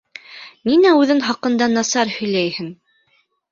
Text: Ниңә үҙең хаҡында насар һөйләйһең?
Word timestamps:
Ниңә 0.69 0.93
үҙең 1.01 1.21
хаҡында 1.27 1.69
насар 1.75 2.17
һөйләйһең? 2.17 2.75